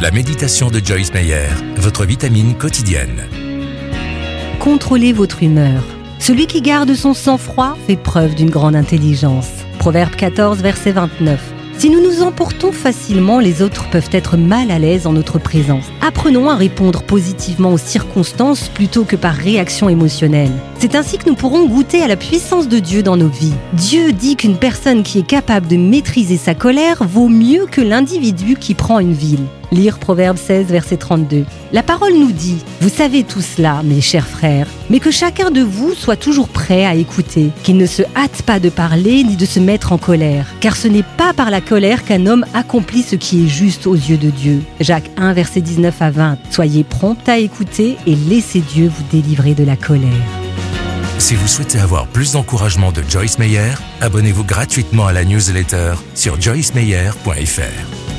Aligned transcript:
La 0.00 0.10
méditation 0.10 0.70
de 0.70 0.80
Joyce 0.82 1.12
Meyer, 1.12 1.48
votre 1.76 2.06
vitamine 2.06 2.54
quotidienne. 2.54 3.28
Contrôlez 4.58 5.12
votre 5.12 5.42
humeur. 5.42 5.82
Celui 6.18 6.46
qui 6.46 6.62
garde 6.62 6.94
son 6.94 7.12
sang-froid 7.12 7.76
fait 7.86 7.96
preuve 7.96 8.34
d'une 8.34 8.48
grande 8.48 8.76
intelligence. 8.76 9.50
Proverbe 9.78 10.16
14, 10.16 10.62
verset 10.62 10.92
29. 10.92 11.38
Si 11.76 11.90
nous 11.90 12.00
nous 12.00 12.22
emportons 12.22 12.72
facilement, 12.72 13.40
les 13.40 13.60
autres 13.60 13.90
peuvent 13.90 14.08
être 14.12 14.38
mal 14.38 14.70
à 14.70 14.78
l'aise 14.78 15.06
en 15.06 15.12
notre 15.12 15.38
présence. 15.38 15.84
Apprenons 16.00 16.48
à 16.48 16.54
répondre 16.54 17.02
positivement 17.02 17.74
aux 17.74 17.78
circonstances 17.78 18.68
plutôt 18.68 19.04
que 19.04 19.16
par 19.16 19.34
réaction 19.34 19.90
émotionnelle. 19.90 20.52
C'est 20.78 20.94
ainsi 20.94 21.18
que 21.18 21.28
nous 21.28 21.36
pourrons 21.36 21.66
goûter 21.66 22.02
à 22.02 22.08
la 22.08 22.16
puissance 22.16 22.68
de 22.68 22.78
Dieu 22.78 23.02
dans 23.02 23.18
nos 23.18 23.28
vies. 23.28 23.52
Dieu 23.74 24.12
dit 24.12 24.36
qu'une 24.36 24.56
personne 24.56 25.02
qui 25.02 25.18
est 25.18 25.26
capable 25.26 25.66
de 25.66 25.76
maîtriser 25.76 26.38
sa 26.38 26.54
colère 26.54 27.04
vaut 27.04 27.28
mieux 27.28 27.66
que 27.66 27.82
l'individu 27.82 28.56
qui 28.56 28.72
prend 28.72 28.98
une 28.98 29.12
ville. 29.12 29.44
Lire 29.72 29.98
Proverbe 29.98 30.36
16, 30.36 30.66
verset 30.66 30.96
32. 30.96 31.44
La 31.72 31.82
parole 31.82 32.14
nous 32.14 32.32
dit, 32.32 32.58
vous 32.80 32.88
savez 32.88 33.22
tout 33.22 33.40
cela, 33.40 33.82
mes 33.84 34.00
chers 34.00 34.26
frères, 34.26 34.66
mais 34.88 34.98
que 34.98 35.10
chacun 35.10 35.50
de 35.50 35.62
vous 35.62 35.94
soit 35.94 36.16
toujours 36.16 36.48
prêt 36.48 36.84
à 36.84 36.94
écouter, 36.94 37.50
qu'il 37.62 37.76
ne 37.76 37.86
se 37.86 38.02
hâte 38.16 38.42
pas 38.42 38.58
de 38.58 38.68
parler 38.68 39.22
ni 39.22 39.36
de 39.36 39.46
se 39.46 39.60
mettre 39.60 39.92
en 39.92 39.98
colère, 39.98 40.46
car 40.60 40.76
ce 40.76 40.88
n'est 40.88 41.04
pas 41.16 41.32
par 41.32 41.50
la 41.50 41.60
colère 41.60 42.04
qu'un 42.04 42.26
homme 42.26 42.44
accomplit 42.54 43.02
ce 43.02 43.16
qui 43.16 43.44
est 43.44 43.48
juste 43.48 43.86
aux 43.86 43.94
yeux 43.94 44.18
de 44.18 44.30
Dieu. 44.30 44.62
Jacques 44.80 45.10
1, 45.16 45.32
verset 45.32 45.60
19 45.60 46.02
à 46.02 46.10
20. 46.10 46.38
Soyez 46.50 46.84
prompt 46.84 47.28
à 47.28 47.38
écouter 47.38 47.96
et 48.06 48.16
laissez 48.16 48.60
Dieu 48.60 48.88
vous 48.88 49.04
délivrer 49.12 49.54
de 49.54 49.64
la 49.64 49.76
colère. 49.76 50.10
Si 51.18 51.34
vous 51.34 51.46
souhaitez 51.46 51.78
avoir 51.78 52.06
plus 52.06 52.32
d'encouragement 52.32 52.92
de 52.92 53.02
Joyce 53.06 53.38
Meyer, 53.38 53.74
abonnez-vous 54.00 54.44
gratuitement 54.44 55.06
à 55.06 55.12
la 55.12 55.24
newsletter 55.24 55.92
sur 56.14 56.40
joycemeyer.fr. 56.40 58.09